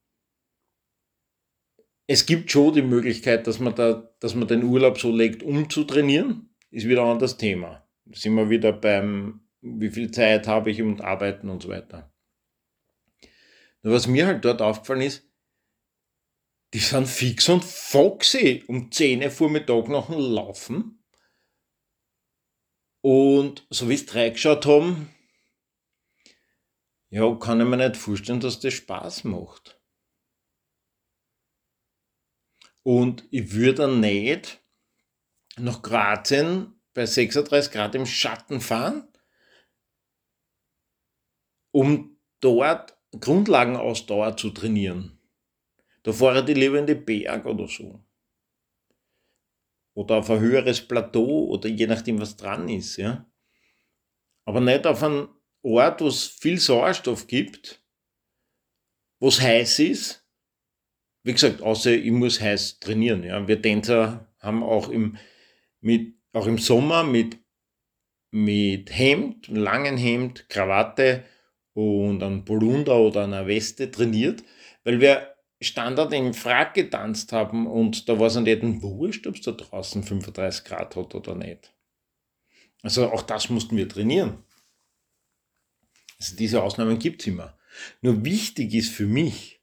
Es 2.06 2.26
gibt 2.26 2.50
schon 2.50 2.74
die 2.74 2.82
Möglichkeit, 2.82 3.46
dass 3.46 3.60
man, 3.60 3.74
da, 3.74 4.10
dass 4.20 4.34
man 4.34 4.48
den 4.48 4.64
Urlaub 4.64 4.98
so 4.98 5.14
legt, 5.14 5.42
um 5.42 5.68
zu 5.70 5.84
trainieren. 5.84 6.50
Ist 6.70 6.88
wieder 6.88 7.02
ein 7.02 7.12
anderes 7.12 7.36
Thema. 7.36 7.86
Da 8.06 8.18
sind 8.18 8.34
wir 8.34 8.50
wieder 8.50 8.72
beim, 8.72 9.40
wie 9.60 9.90
viel 9.90 10.10
Zeit 10.10 10.46
habe 10.46 10.70
ich 10.70 10.82
und 10.82 11.00
arbeiten 11.00 11.48
und 11.48 11.62
so 11.62 11.68
weiter. 11.68 12.12
Nur 13.82 13.94
was 13.94 14.06
mir 14.06 14.26
halt 14.26 14.44
dort 14.44 14.62
aufgefallen 14.62 15.02
ist, 15.02 15.24
die 16.74 16.78
sind 16.78 17.06
fix 17.06 17.48
und 17.48 17.64
foxy 17.64 18.64
um 18.68 18.90
10 18.92 19.22
Uhr 19.22 19.30
Vormittag 19.30 19.88
nach 19.88 20.06
dem 20.06 20.18
Laufen 20.18 21.02
und 23.00 23.66
so 23.70 23.88
wie 23.88 23.94
es 23.94 24.14
reingeschaut 24.14 24.66
haben, 24.66 25.08
ja, 27.10 27.34
kann 27.36 27.60
ich 27.60 27.66
mir 27.66 27.78
nicht 27.78 27.96
vorstellen, 27.96 28.40
dass 28.40 28.60
das 28.60 28.74
Spaß 28.74 29.24
macht. 29.24 29.80
Und 32.82 33.26
ich 33.30 33.52
würde 33.52 33.88
nicht 33.88 34.62
nach 35.56 35.82
Kroatien 35.82 36.80
bei 36.92 37.06
36 37.06 37.72
Grad 37.72 37.94
im 37.94 38.06
Schatten 38.06 38.60
fahren, 38.60 39.08
um 41.78 42.18
dort 42.40 42.98
Grundlagenausdauer 43.20 44.36
zu 44.36 44.50
trainieren. 44.50 45.20
Da 46.02 46.12
fahre 46.12 46.44
die 46.44 46.94
Berg 46.94 47.46
oder 47.46 47.68
so 47.68 48.04
oder 49.94 50.16
auf 50.16 50.30
ein 50.30 50.40
höheres 50.40 50.80
Plateau 50.80 51.46
oder 51.46 51.68
je 51.68 51.86
nachdem, 51.86 52.20
was 52.20 52.36
dran 52.36 52.68
ist. 52.68 52.96
Ja? 52.96 53.30
Aber 54.44 54.60
nicht 54.60 54.86
auf 54.86 55.02
einen 55.04 55.28
Ort, 55.62 56.00
wo 56.00 56.08
es 56.08 56.26
viel 56.26 56.58
Sauerstoff 56.58 57.28
gibt, 57.28 57.84
wo 59.20 59.28
es 59.28 59.40
heiß 59.40 59.78
ist. 59.80 60.24
Wie 61.22 61.32
gesagt, 61.32 61.62
außer 61.62 61.92
ich 61.92 62.12
muss 62.12 62.40
heiß 62.40 62.80
trainieren. 62.80 63.22
Ja? 63.22 63.46
Wir 63.46 63.60
Tänzer 63.62 64.32
haben 64.40 64.64
auch 64.64 64.88
im, 64.88 65.16
mit, 65.80 66.16
auch 66.32 66.46
im 66.46 66.58
Sommer 66.58 67.04
mit, 67.04 67.38
mit 68.30 68.96
Hemd, 68.96 69.46
langen 69.48 69.96
Hemd, 69.96 70.48
Krawatte 70.48 71.24
und 71.78 72.22
einem 72.24 72.44
Polunder 72.44 72.96
oder 72.96 73.22
einer 73.22 73.46
Weste 73.46 73.88
trainiert, 73.90 74.42
weil 74.82 75.00
wir 75.00 75.36
Standard 75.60 76.12
im 76.12 76.34
Frack 76.34 76.74
getanzt 76.74 77.32
haben 77.32 77.68
und 77.68 78.08
da 78.08 78.18
war 78.18 78.26
es 78.26 78.36
an 78.36 78.46
jedem 78.46 78.82
wurscht, 78.82 79.26
ob 79.28 79.36
es 79.36 79.42
da 79.42 79.52
draußen 79.52 80.02
35 80.02 80.64
Grad 80.64 80.96
hat 80.96 81.14
oder 81.14 81.36
nicht. 81.36 81.72
Also 82.82 83.12
auch 83.12 83.22
das 83.22 83.48
mussten 83.48 83.76
wir 83.76 83.88
trainieren. 83.88 84.44
Also 86.18 86.34
diese 86.34 86.62
Ausnahmen 86.62 86.98
gibt 86.98 87.22
es 87.22 87.28
immer. 87.28 87.56
Nur 88.00 88.24
wichtig 88.24 88.74
ist 88.74 88.90
für 88.90 89.06
mich, 89.06 89.60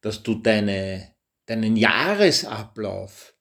dass 0.00 0.22
du 0.22 0.36
deine, 0.36 1.12
deinen 1.46 1.76
Jahresablauf 1.76 3.34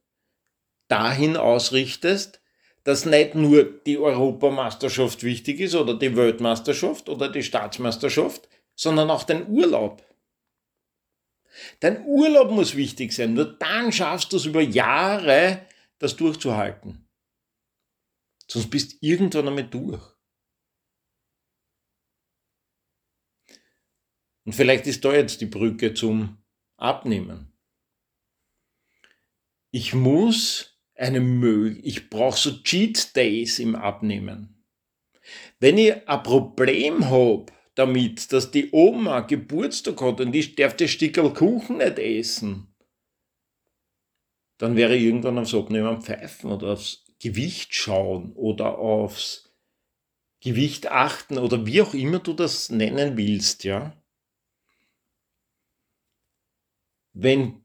dahin 0.87 1.37
ausrichtest, 1.37 2.41
dass 2.87 3.05
nicht 3.05 3.35
nur 3.35 3.65
die 3.65 3.97
Europameisterschaft 3.97 5.21
wichtig 5.23 5.59
ist 5.59 5.75
oder 5.75 5.99
die 5.99 6.15
Weltmeisterschaft 6.15 7.09
oder 7.09 7.29
die 7.29 7.43
Staatsmeisterschaft, 7.43 8.47
sondern 8.75 9.09
auch 9.09 9.23
dein 9.23 9.49
Urlaub. 9.49 10.05
Dein 11.81 12.05
Urlaub 12.05 12.49
muss 12.49 12.77
wichtig 12.77 13.11
sein. 13.11 13.33
Nur 13.33 13.57
dann 13.57 13.91
schaffst 13.91 14.31
du 14.31 14.37
es 14.37 14.45
über 14.45 14.61
Jahre, 14.61 15.67
das 15.99 16.15
durchzuhalten. 16.15 17.05
Sonst 18.47 18.69
bist 18.69 18.93
du 18.93 18.97
irgendwann 19.01 19.49
einmal 19.49 19.67
durch. 19.67 20.01
Und 24.45 24.53
vielleicht 24.53 24.87
ist 24.87 25.03
da 25.03 25.11
jetzt 25.11 25.41
die 25.41 25.45
Brücke 25.45 25.93
zum 25.93 26.41
Abnehmen. 26.77 27.51
Ich 29.71 29.93
muss 29.93 30.76
eine 30.97 31.19
Möglichkeit, 31.19 31.85
ich 31.85 32.09
brauche 32.09 32.37
so 32.37 32.51
Cheat 32.63 33.15
Days 33.15 33.59
im 33.59 33.75
Abnehmen. 33.75 34.63
Wenn 35.59 35.77
ich 35.77 36.07
ein 36.07 36.23
Problem 36.23 37.09
habe, 37.09 37.47
damit, 37.75 38.31
dass 38.33 38.51
die 38.51 38.69
Oma 38.71 39.21
Geburtstag 39.21 40.01
hat 40.01 40.19
und 40.21 40.35
ich 40.35 40.55
darf 40.55 40.75
das 40.75 40.89
Stückel 40.89 41.31
Kuchen 41.33 41.77
nicht 41.77 41.99
essen, 41.99 42.73
dann 44.57 44.75
wäre 44.75 44.95
ich 44.95 45.03
irgendwann 45.03 45.37
aufs 45.37 45.53
Abnehmen 45.53 46.01
pfeifen 46.01 46.51
oder 46.51 46.73
aufs 46.73 47.05
Gewicht 47.19 47.75
schauen 47.75 48.33
oder 48.33 48.77
aufs 48.79 49.53
Gewicht 50.41 50.87
achten 50.87 51.37
oder 51.37 51.65
wie 51.65 51.81
auch 51.81 51.93
immer 51.93 52.19
du 52.19 52.33
das 52.33 52.69
nennen 52.69 53.17
willst, 53.17 53.63
ja. 53.63 53.93
Wenn 57.13 57.63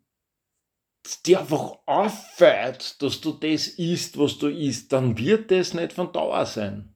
dir 1.27 1.41
einfach 1.41 1.79
auffällt, 1.87 3.03
dass 3.03 3.21
du 3.21 3.33
das 3.33 3.67
isst, 3.67 4.19
was 4.19 4.39
du 4.39 4.49
isst, 4.49 4.93
dann 4.93 5.19
wird 5.19 5.51
das 5.51 5.75
nicht 5.75 5.93
von 5.93 6.13
Dauer 6.13 6.47
sein. 6.47 6.95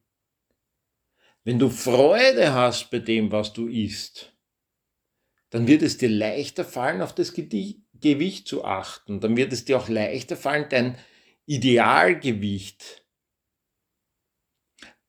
Wenn 1.45 1.59
du 1.59 1.71
Freude 1.71 2.53
hast 2.53 2.91
bei 2.91 2.99
dem, 2.99 3.31
was 3.31 3.53
du 3.53 3.69
isst, 3.69 4.37
dann 5.51 5.69
wird 5.69 5.83
es 5.83 5.97
dir 5.97 6.09
leichter 6.09 6.65
fallen, 6.65 7.03
auf 7.03 7.15
das 7.15 7.33
Gewicht 7.35 8.49
zu 8.49 8.65
achten. 8.65 9.21
Dann 9.21 9.37
wird 9.37 9.53
es 9.53 9.65
dir 9.65 9.79
auch 9.79 9.89
leichter 9.89 10.37
fallen, 10.37 10.67
dein 10.69 10.99
Idealgewicht. 11.47 13.05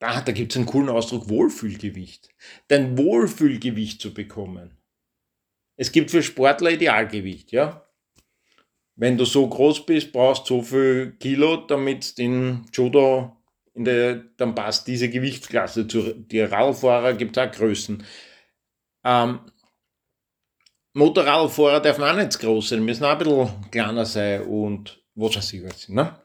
Ah, 0.00 0.20
da 0.20 0.30
gibt 0.30 0.52
es 0.52 0.56
einen 0.56 0.66
coolen 0.66 0.88
Ausdruck, 0.88 1.28
Wohlfühlgewicht. 1.28 2.30
Dein 2.68 2.96
Wohlfühlgewicht 2.96 4.00
zu 4.00 4.14
bekommen. 4.14 4.78
Es 5.76 5.90
gibt 5.90 6.12
für 6.12 6.22
Sportler 6.22 6.70
Idealgewicht, 6.70 7.50
ja. 7.50 7.87
Wenn 8.98 9.16
du 9.16 9.24
so 9.24 9.48
groß 9.48 9.86
bist, 9.86 10.12
brauchst 10.12 10.50
du 10.50 10.56
so 10.56 10.62
viel 10.62 11.12
Kilo, 11.20 11.58
damit 11.58 12.18
den 12.18 12.66
Judo 12.72 13.36
in 13.72 13.84
der, 13.84 14.16
dann 14.36 14.56
passt 14.56 14.88
diese 14.88 15.08
Gewichtsklasse 15.08 15.86
zu. 15.86 16.14
Die 16.14 16.40
Radfahrer 16.40 17.14
gibt 17.14 17.38
auch 17.38 17.48
Größen. 17.48 18.04
Ähm, 19.04 19.38
Motorradfahrer 20.94 21.80
dürfen 21.80 22.02
auch 22.02 22.16
nicht 22.16 22.40
groß 22.40 22.70
sein, 22.70 22.84
müssen 22.84 23.04
auch 23.04 23.10
ein 23.10 23.18
bisschen 23.18 23.70
kleiner 23.70 24.04
sein 24.04 24.42
und 24.42 25.00
was 25.14 25.36
weiß 25.36 25.52
ich 25.52 25.62
was. 25.62 25.88
Ne? 25.88 26.20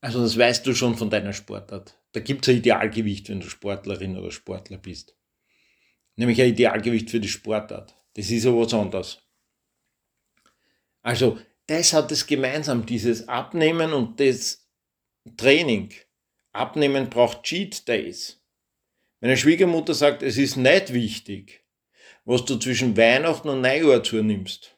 Also 0.00 0.20
das 0.20 0.36
weißt 0.36 0.66
du 0.66 0.74
schon 0.74 0.96
von 0.96 1.10
deiner 1.10 1.32
Sportart. 1.32 1.96
Da 2.10 2.18
gibt 2.18 2.44
es 2.44 2.52
ein 2.52 2.58
Idealgewicht, 2.58 3.28
wenn 3.28 3.38
du 3.38 3.48
Sportlerin 3.48 4.16
oder 4.16 4.32
Sportler 4.32 4.78
bist. 4.78 5.16
Nämlich 6.16 6.42
ein 6.42 6.48
Idealgewicht 6.48 7.08
für 7.08 7.20
die 7.20 7.28
Sportart. 7.28 7.94
Das 8.14 8.28
ist 8.32 8.44
ja 8.44 8.50
was 8.50 8.74
anderes. 8.74 9.22
Also, 11.02 11.38
das 11.68 11.92
hat 11.92 12.10
es 12.10 12.26
gemeinsam, 12.26 12.86
dieses 12.86 13.28
Abnehmen 13.28 13.92
und 13.92 14.18
das 14.20 14.68
Training. 15.36 15.92
Abnehmen 16.52 17.10
braucht 17.10 17.44
Cheat 17.44 17.86
Days. 17.86 18.42
Meine 19.20 19.36
Schwiegermutter 19.36 19.94
sagt, 19.94 20.22
es 20.22 20.38
ist 20.38 20.56
nicht 20.56 20.92
wichtig, 20.92 21.64
was 22.24 22.44
du 22.44 22.56
zwischen 22.56 22.96
Weihnachten 22.96 23.48
und 23.48 23.60
Neujahr 23.60 24.02
zunimmst. 24.02 24.76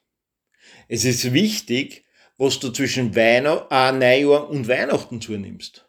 Es 0.88 1.04
ist 1.04 1.32
wichtig, 1.32 2.04
was 2.36 2.58
du 2.58 2.70
zwischen 2.70 3.14
Weihnacht, 3.14 3.66
äh, 3.70 3.92
Neujahr 3.92 4.48
und 4.48 4.66
Weihnachten 4.66 5.20
zunimmst. 5.20 5.88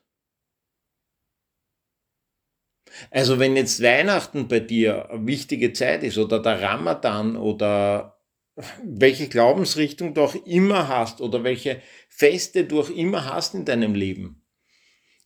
Also 3.10 3.40
wenn 3.40 3.56
jetzt 3.56 3.82
Weihnachten 3.82 4.48
bei 4.48 4.60
dir 4.60 5.10
eine 5.10 5.26
wichtige 5.26 5.74
Zeit 5.74 6.04
ist 6.04 6.18
oder 6.18 6.40
der 6.40 6.62
Ramadan 6.62 7.38
oder 7.38 8.21
welche 8.84 9.30
Glaubensrichtung 9.30 10.14
du 10.14 10.22
auch 10.22 10.36
immer 10.46 10.88
hast 10.88 11.22
oder 11.22 11.44
welche 11.44 11.82
Feste 12.10 12.66
du 12.66 12.82
auch 12.82 12.90
immer 12.90 13.26
hast 13.26 13.54
in 13.54 13.66
deinem 13.66 13.96
Leben, 13.96 14.46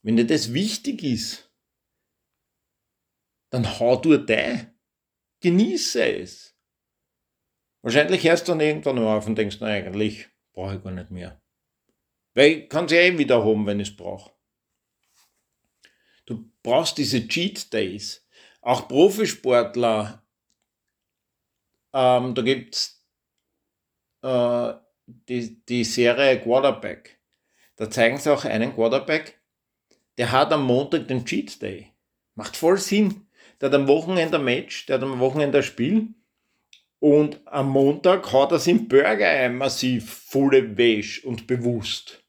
wenn 0.03 0.17
dir 0.17 0.27
das 0.27 0.53
wichtig 0.53 1.03
ist, 1.03 1.51
dann 3.49 3.79
hau 3.79 3.95
du 3.95 4.17
da. 4.17 4.67
Genieße 5.41 6.03
es. 6.03 6.55
Wahrscheinlich 7.81 8.23
hörst 8.23 8.47
du 8.47 8.53
dann 8.53 8.61
irgendwann 8.61 8.99
auf 8.99 9.27
und 9.27 9.35
denkst, 9.35 9.57
na 9.59 9.67
eigentlich 9.67 10.27
brauche 10.53 10.75
ich 10.75 10.83
gar 10.83 10.91
nicht 10.91 11.11
mehr. 11.11 11.41
Weil 12.33 12.51
ich 12.51 12.69
kann 12.69 12.85
es 12.85 12.91
ja 12.91 12.99
eh 12.99 13.17
wieder 13.17 13.43
haben, 13.43 13.65
wenn 13.65 13.79
ich 13.79 13.89
es 13.89 13.95
brauche. 13.95 14.31
Du 16.25 16.51
brauchst 16.63 16.97
diese 16.97 17.27
Cheat 17.27 17.71
Days. 17.71 18.27
Auch 18.61 18.87
Profisportler, 18.87 20.25
ähm, 21.93 22.33
da 22.33 22.41
gibt 22.41 22.75
es 22.75 22.94
äh, 24.25 24.73
die, 25.05 25.63
die 25.65 25.83
Serie 25.83 26.39
Quarterback. 26.41 27.19
Da 27.75 27.89
zeigen 27.89 28.17
sie 28.17 28.33
auch 28.33 28.45
einen 28.45 28.73
Quarterback, 28.73 29.39
der 30.17 30.31
hat 30.31 30.51
am 30.51 30.63
Montag 30.63 31.07
den 31.07 31.25
Cheat 31.25 31.61
Day. 31.61 31.91
Macht 32.35 32.57
voll 32.57 32.77
Sinn. 32.77 33.27
Der 33.59 33.69
hat 33.69 33.75
am 33.75 33.87
Wochenende 33.87 34.37
ein 34.37 34.43
Match, 34.43 34.85
der 34.85 34.95
hat 34.95 35.03
am 35.03 35.19
Wochenende 35.19 35.59
ein 35.59 35.63
Spiel 35.63 36.07
und 36.99 37.39
am 37.45 37.69
Montag 37.69 38.31
haut 38.33 38.51
er 38.51 38.59
sich 38.59 38.87
Burger 38.87 39.29
ein, 39.29 39.57
massiv, 39.57 40.11
volle 40.11 40.77
Wäsch 40.77 41.23
und 41.23 41.47
bewusst. 41.47 42.23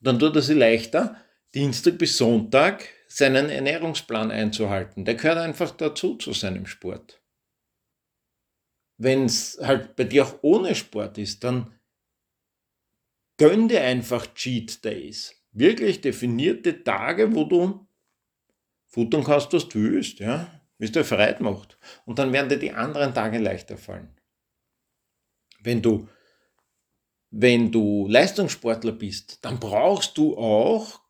dann 0.00 0.18
tut 0.18 0.36
er 0.36 0.42
sich 0.42 0.56
leichter, 0.56 1.16
Dienstag 1.54 1.98
bis 1.98 2.18
Sonntag 2.18 2.86
seinen 3.08 3.48
Ernährungsplan 3.48 4.30
einzuhalten. 4.30 5.04
Der 5.04 5.14
gehört 5.14 5.38
einfach 5.38 5.70
dazu 5.70 6.16
zu 6.16 6.32
seinem 6.32 6.66
Sport. 6.66 7.20
Wenn 8.96 9.24
es 9.24 9.58
halt 9.60 9.96
bei 9.96 10.04
dir 10.04 10.24
auch 10.24 10.38
ohne 10.42 10.74
Sport 10.74 11.18
ist, 11.18 11.42
dann 11.44 11.74
gönn 13.36 13.68
dir 13.68 13.82
einfach 13.82 14.32
Cheat 14.34 14.84
Days. 14.84 15.34
Wirklich 15.52 16.00
definierte 16.00 16.82
Tage, 16.82 17.34
wo 17.34 17.44
du 17.44 17.86
futtern 18.86 19.24
kannst, 19.24 19.52
was 19.52 19.68
du 19.68 19.80
willst, 19.80 20.20
ja, 20.20 20.60
wie 20.78 20.84
es 20.84 20.92
dir 20.92 21.04
Freude 21.04 21.42
macht. 21.42 21.78
Und 22.04 22.18
dann 22.18 22.32
werden 22.32 22.48
dir 22.48 22.58
die 22.58 22.72
anderen 22.72 23.14
Tage 23.14 23.38
leichter 23.38 23.76
fallen. 23.76 24.14
Wenn 25.60 25.82
du, 25.82 26.08
wenn 27.30 27.72
du 27.72 28.06
Leistungssportler 28.08 28.92
bist, 28.92 29.44
dann 29.44 29.58
brauchst 29.58 30.16
du 30.18 30.36
auch 30.36 31.00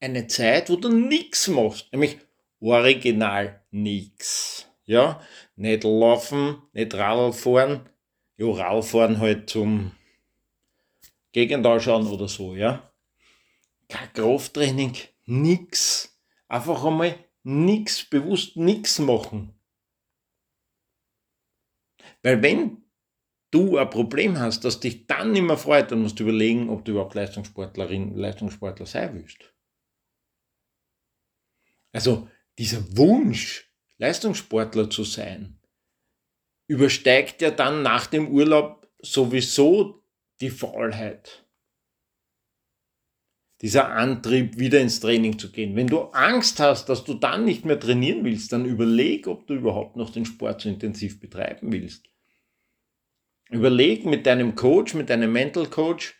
eine 0.00 0.26
Zeit, 0.28 0.70
wo 0.70 0.76
du 0.76 0.88
nichts 0.88 1.48
machst, 1.48 1.92
nämlich 1.92 2.18
original 2.60 3.64
nichts. 3.70 4.67
Ja, 4.88 5.20
nicht 5.54 5.84
laufen, 5.84 6.62
nicht 6.72 6.94
Radl 6.94 7.34
fahren, 7.34 7.90
ja, 8.38 8.46
Radl 8.46 8.82
fahren 8.82 9.18
halt 9.18 9.50
zum 9.50 9.92
Gegend 11.32 11.66
anschauen 11.66 12.06
oder 12.06 12.26
so, 12.26 12.54
ja. 12.54 12.90
Kein 13.90 14.10
Krafttraining, 14.14 14.96
nix. 15.26 16.18
Einfach 16.48 16.86
einmal 16.86 17.22
nichts, 17.42 18.08
bewusst 18.08 18.56
nichts 18.56 18.98
machen. 18.98 19.52
Weil 22.22 22.42
wenn 22.42 22.82
du 23.50 23.76
ein 23.76 23.90
Problem 23.90 24.38
hast, 24.38 24.64
das 24.64 24.80
dich 24.80 25.06
dann 25.06 25.32
nicht 25.32 25.42
mehr 25.42 25.58
freut, 25.58 25.92
dann 25.92 26.00
musst 26.00 26.18
du 26.18 26.22
überlegen, 26.22 26.70
ob 26.70 26.86
du 26.86 26.92
überhaupt 26.92 27.14
Leistungssportlerin, 27.14 28.16
Leistungssportler 28.16 28.86
sein 28.86 29.14
willst. 29.14 29.52
Also 31.92 32.30
dieser 32.56 32.96
Wunsch, 32.96 33.67
Leistungssportler 33.98 34.90
zu 34.90 35.04
sein, 35.04 35.60
übersteigt 36.66 37.42
ja 37.42 37.50
dann 37.50 37.82
nach 37.82 38.06
dem 38.06 38.28
Urlaub 38.28 38.88
sowieso 39.00 40.02
die 40.40 40.50
Faulheit 40.50 41.48
dieser 43.60 43.90
Antrieb, 43.90 44.58
wieder 44.58 44.80
ins 44.80 45.00
Training 45.00 45.38
zu 45.38 45.50
gehen. 45.50 45.74
Wenn 45.74 45.88
du 45.88 46.02
Angst 46.12 46.60
hast, 46.60 46.88
dass 46.88 47.04
du 47.04 47.14
dann 47.14 47.44
nicht 47.44 47.64
mehr 47.64 47.80
trainieren 47.80 48.24
willst, 48.24 48.52
dann 48.52 48.64
überleg, 48.64 49.26
ob 49.26 49.46
du 49.46 49.54
überhaupt 49.54 49.96
noch 49.96 50.10
den 50.10 50.24
Sport 50.24 50.60
so 50.60 50.68
intensiv 50.68 51.18
betreiben 51.18 51.72
willst. 51.72 52.08
Überleg 53.50 54.04
mit 54.04 54.26
deinem 54.26 54.54
Coach, 54.54 54.94
mit 54.94 55.10
deinem 55.10 55.32
Mental 55.32 55.66
Coach, 55.66 56.14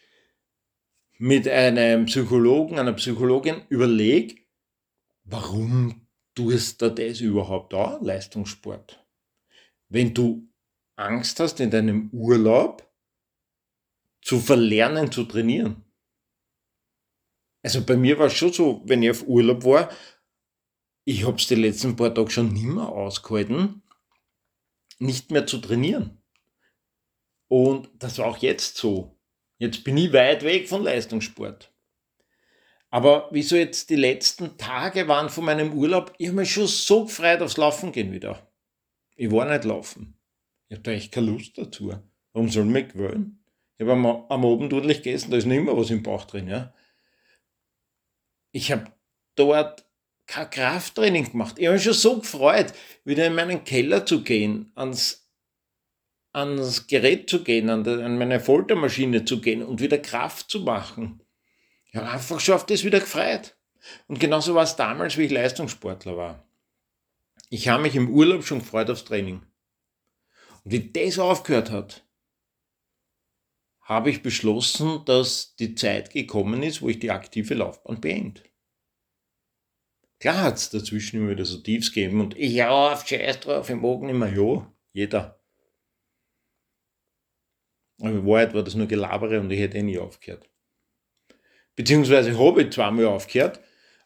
mit 1.18 1.46
einem 1.46 2.06
Psychologen, 2.06 2.78
einer 2.78 2.94
Psychologin, 2.94 3.62
überleg, 3.68 4.46
warum 5.24 6.07
tust 6.38 6.80
du 6.80 6.90
das 6.90 7.20
überhaupt 7.20 7.72
da, 7.72 7.98
Leistungssport? 8.00 9.04
Wenn 9.88 10.14
du 10.14 10.48
Angst 10.94 11.40
hast, 11.40 11.58
in 11.58 11.70
deinem 11.70 12.10
Urlaub 12.10 12.88
zu 14.22 14.38
verlernen 14.38 15.10
zu 15.10 15.24
trainieren, 15.24 15.84
also 17.64 17.84
bei 17.84 17.96
mir 17.96 18.16
war 18.20 18.26
es 18.26 18.34
schon 18.34 18.52
so, 18.52 18.82
wenn 18.84 19.02
ich 19.02 19.10
auf 19.10 19.26
Urlaub 19.26 19.64
war, 19.64 19.90
ich 21.04 21.26
habe 21.26 21.38
es 21.38 21.48
die 21.48 21.56
letzten 21.56 21.96
paar 21.96 22.14
Tage 22.14 22.30
schon 22.30 22.52
nimmer 22.52 22.92
ausgehalten, 22.92 23.82
nicht 25.00 25.32
mehr 25.32 25.44
zu 25.44 25.58
trainieren. 25.58 26.22
Und 27.48 27.90
das 27.94 28.18
war 28.18 28.26
auch 28.26 28.36
jetzt 28.36 28.76
so. 28.76 29.18
Jetzt 29.58 29.82
bin 29.82 29.96
ich 29.96 30.12
weit 30.12 30.44
weg 30.44 30.68
von 30.68 30.84
Leistungssport. 30.84 31.74
Aber 32.90 33.28
wieso 33.30 33.56
jetzt 33.56 33.90
die 33.90 33.96
letzten 33.96 34.56
Tage 34.56 35.08
waren 35.08 35.28
von 35.28 35.44
meinem 35.44 35.72
Urlaub, 35.74 36.12
ich 36.18 36.28
habe 36.28 36.38
mich 36.38 36.52
schon 36.52 36.66
so 36.66 37.04
gefreut 37.04 37.42
aufs 37.42 37.58
Laufen 37.58 37.92
gehen 37.92 38.12
wieder. 38.12 38.50
Ich 39.16 39.30
war 39.30 39.44
nicht 39.46 39.64
laufen. 39.64 40.18
Ich 40.68 40.76
habe 40.76 40.82
da 40.82 40.90
echt 40.92 41.12
keine 41.12 41.30
Lust 41.30 41.58
dazu. 41.58 41.92
Warum 42.32 42.48
soll 42.48 42.66
ich 42.66 42.72
mich 42.72 42.88
gewöhnen? 42.88 43.44
Ich 43.76 43.82
habe 43.82 43.92
am, 43.92 44.06
am 44.06 44.44
Abend 44.44 44.72
ordentlich 44.72 45.02
gegessen, 45.02 45.30
da 45.30 45.36
ist 45.36 45.46
nicht 45.46 45.62
mehr 45.62 45.76
was 45.76 45.90
im 45.90 46.02
Bauch 46.02 46.24
drin. 46.24 46.48
Ja? 46.48 46.74
Ich 48.52 48.72
habe 48.72 48.92
dort 49.34 49.84
kein 50.26 50.50
Krafttraining 50.50 51.30
gemacht. 51.30 51.58
Ich 51.58 51.66
habe 51.66 51.74
mich 51.74 51.84
schon 51.84 51.92
so 51.92 52.18
gefreut, 52.18 52.72
wieder 53.04 53.26
in 53.26 53.34
meinen 53.34 53.64
Keller 53.64 54.04
zu 54.04 54.22
gehen, 54.22 54.72
ans, 54.74 55.30
ans 56.32 56.86
Gerät 56.86 57.28
zu 57.28 57.44
gehen, 57.44 57.70
an, 57.70 57.84
der, 57.84 58.04
an 58.04 58.18
meine 58.18 58.40
Foltermaschine 58.40 59.24
zu 59.24 59.40
gehen 59.40 59.62
und 59.62 59.80
wieder 59.80 59.98
Kraft 59.98 60.50
zu 60.50 60.60
machen. 60.60 61.22
Ich 61.90 61.96
habe 61.96 62.08
einfach 62.08 62.46
auf 62.50 62.66
das 62.66 62.84
wieder 62.84 63.00
gefreut. 63.00 63.56
Und 64.06 64.20
genauso 64.20 64.54
war 64.54 64.64
es 64.64 64.76
damals, 64.76 65.16
wie 65.16 65.24
ich 65.24 65.30
Leistungssportler 65.30 66.16
war. 66.16 66.46
Ich 67.50 67.68
habe 67.68 67.82
mich 67.82 67.96
im 67.96 68.10
Urlaub 68.10 68.44
schon 68.44 68.58
gefreut 68.58 68.90
aufs 68.90 69.04
Training. 69.04 69.42
Und 70.64 70.72
wie 70.72 70.90
das 70.90 71.18
aufgehört 71.18 71.70
hat, 71.70 72.04
habe 73.80 74.10
ich 74.10 74.22
beschlossen, 74.22 75.02
dass 75.06 75.56
die 75.56 75.74
Zeit 75.74 76.10
gekommen 76.10 76.62
ist, 76.62 76.82
wo 76.82 76.90
ich 76.90 76.98
die 76.98 77.10
aktive 77.10 77.54
Laufbahn 77.54 78.00
beende. 78.02 78.42
Klar 80.20 80.42
hat 80.42 80.56
es 80.56 80.68
dazwischen 80.68 81.20
immer 81.20 81.30
wieder 81.30 81.46
so 81.46 81.58
Tiefs 81.58 81.92
gegeben 81.92 82.20
und 82.20 82.36
ich 82.36 82.62
auf, 82.64 83.06
scheiß 83.06 83.40
drauf, 83.40 83.70
im 83.70 83.78
Morgen 83.78 84.08
immer, 84.10 84.28
ja, 84.28 84.70
jeder. 84.92 85.40
Aber 88.00 88.10
in 88.10 88.26
Wahrheit 88.26 88.52
war 88.52 88.62
das 88.62 88.74
nur 88.74 88.88
Gelabere 88.88 89.40
und 89.40 89.50
ich 89.50 89.60
hätte 89.60 89.78
eh 89.78 89.82
nie 89.82 89.98
aufgehört. 89.98 90.50
Beziehungsweise 91.78 92.36
habe 92.36 92.62
ich 92.62 92.72
zweimal 92.72 93.06
aufgehört, 93.06 93.60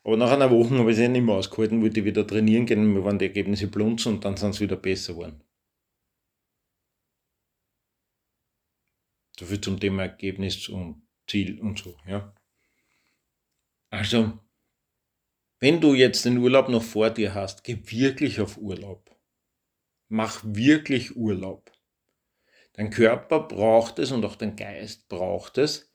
aber 0.05 0.19
nach 0.19 0.31
einer 0.31 0.51
Woche 0.51 0.77
habe 0.79 0.93
ich 0.93 0.99
es 0.99 1.09
nicht 1.09 1.23
mehr 1.23 1.37
ausgehalten, 1.37 1.81
wollte 1.81 2.01
ich 2.01 2.05
wieder 2.05 2.27
trainieren 2.27 2.67
gehen, 2.67 2.93
mir 2.93 3.03
waren 3.03 3.19
die 3.19 3.25
Ergebnisse 3.25 3.67
blunzen 3.67 4.17
und 4.17 4.25
dann 4.27 4.37
sind 4.37 4.55
sie 4.55 4.65
wieder 4.65 4.77
besser 4.77 5.15
geworden. 5.15 5.43
So 9.39 9.47
viel 9.47 9.59
zum 9.63 9.81
Thema 9.81 10.03
Ergebnis 10.03 10.69
und 10.69 11.09
Ziel 11.27 11.59
und 11.61 11.79
so, 11.79 11.97
ja. 12.07 12.35
Also, 13.89 14.39
wenn 15.59 15.81
du 15.81 15.95
jetzt 15.95 16.27
den 16.27 16.37
Urlaub 16.37 16.69
noch 16.69 16.83
vor 16.83 17.09
dir 17.09 17.33
hast, 17.33 17.65
geh 17.65 17.79
wirklich 17.87 18.39
auf 18.43 18.59
Urlaub. 18.59 19.19
Mach 20.09 20.43
wirklich 20.45 21.17
Urlaub. 21.17 21.73
Dein 22.75 22.91
Körper 22.91 23.41
braucht 23.41 23.99
es 23.99 24.13
und 24.13 24.27
auch 24.27 24.37
dein 24.37 24.57
Geist 24.57 25.09
braucht 25.09 25.57
es, 25.57 25.91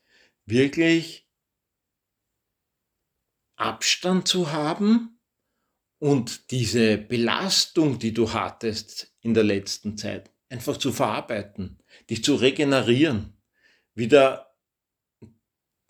wirklich 0.47 1.26
Abstand 3.58 4.28
zu 4.28 4.52
haben 4.52 5.20
und 6.00 6.52
diese 6.52 6.98
Belastung, 6.98 8.00
die 8.00 8.13
du 8.13 8.32
hattest 8.32 9.13
in 9.22 9.34
der 9.34 9.43
letzten 9.43 9.98
Zeit, 9.98 10.32
einfach 10.50 10.78
zu 10.78 10.93
verarbeiten, 10.93 11.84
dich 12.10 12.24
zu 12.24 12.36
regenerieren 12.36 13.34
wieder, 13.96 14.56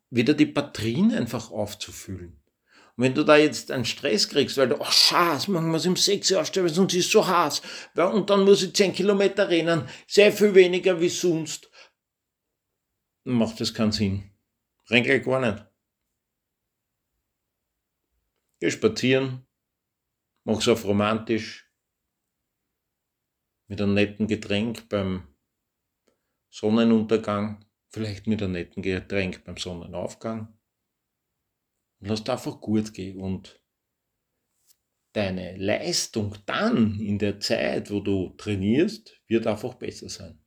wieder 0.09 0.33
die 0.33 0.45
Batterien 0.45 1.11
einfach 1.13 1.51
aufzufüllen. 1.51 2.41
Und 2.95 3.03
wenn 3.03 3.13
du 3.13 3.23
da 3.23 3.35
jetzt 3.37 3.69
einen 3.69 3.85
Stress 3.85 4.29
kriegst, 4.29 4.57
weil 4.57 4.69
du, 4.69 4.77
Schatz, 4.85 5.47
machen 5.47 5.69
wir 5.69 5.77
es 5.77 5.85
im 5.85 5.97
6 5.97 6.33
aufstellen, 6.33 6.69
sonst 6.69 6.93
ist 6.95 7.07
es 7.07 7.11
so 7.11 7.27
heiß. 7.27 7.61
Und 7.95 8.29
dann 8.29 8.45
muss 8.45 8.63
ich 8.63 8.73
10 8.73 8.93
Kilometer 8.93 9.49
rennen, 9.49 9.87
sehr 10.07 10.31
viel 10.31 10.55
weniger 10.55 10.99
wie 10.99 11.09
sonst. 11.09 11.69
Macht 13.25 13.59
das 13.59 13.73
keinen 13.73 13.91
Sinn. 13.91 14.31
Renn 14.89 15.03
gar 15.03 15.41
nicht. 15.41 15.65
Geh 18.59 18.71
spazieren, 18.71 19.47
Mach's 20.47 20.69
auf 20.69 20.85
romantisch 20.85 21.69
mit 23.67 23.81
einem 23.81 23.95
netten 23.95 24.27
Getränk 24.27 24.87
beim 24.87 25.27
Sonnenuntergang, 26.49 27.65
vielleicht 27.89 28.27
mit 28.27 28.41
einem 28.41 28.53
netten 28.53 28.81
Getränk 28.81 29.43
beim 29.43 29.57
Sonnenaufgang. 29.57 30.57
Und 31.99 32.07
lass 32.07 32.29
einfach 32.29 32.61
gut 32.61 32.93
gehen 32.93 33.19
und 33.19 33.61
deine 35.11 35.57
Leistung 35.57 36.33
dann 36.45 36.97
in 37.01 37.19
der 37.19 37.41
Zeit, 37.41 37.91
wo 37.91 37.99
du 37.99 38.29
trainierst, 38.37 39.21
wird 39.27 39.47
einfach 39.47 39.73
besser 39.73 40.07
sein. 40.07 40.46